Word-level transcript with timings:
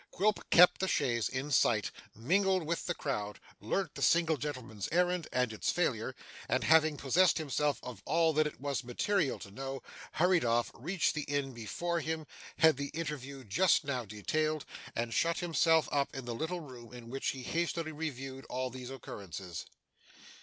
Quilp 0.09 0.39
kept 0.49 0.79
the 0.79 0.87
chaise 0.87 1.29
in 1.29 1.51
sight, 1.51 1.91
mingled 2.15 2.63
with 2.65 2.87
the 2.87 2.95
crowd, 2.95 3.39
learnt 3.59 3.93
the 3.93 4.01
single 4.01 4.35
gentleman's 4.35 4.89
errand, 4.91 5.27
and 5.31 5.53
its 5.53 5.71
failure, 5.71 6.15
and 6.49 6.63
having 6.63 6.97
possessed 6.97 7.37
himself 7.37 7.79
of 7.83 8.01
all 8.03 8.33
that 8.33 8.47
it 8.47 8.59
was 8.59 8.83
material 8.83 9.37
to 9.37 9.51
know, 9.51 9.83
hurried 10.13 10.43
off, 10.43 10.71
reached 10.73 11.13
the 11.13 11.21
inn 11.25 11.53
before 11.53 11.99
him, 11.99 12.25
had 12.57 12.77
the 12.77 12.89
interview 12.95 13.43
just 13.43 13.83
now 13.83 14.03
detailed, 14.03 14.65
and 14.95 15.13
shut 15.13 15.37
himself 15.37 15.87
up 15.91 16.15
in 16.15 16.25
the 16.25 16.33
little 16.33 16.61
room 16.61 16.91
in 16.95 17.11
which 17.11 17.27
he 17.27 17.43
hastily 17.43 17.91
reviewed 17.91 18.43
all 18.45 18.71
these 18.71 18.89
occurrences. 18.89 19.67